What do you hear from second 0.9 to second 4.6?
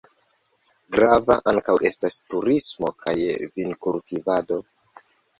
Grava ankaŭ estas turismo kaj vinkultivado.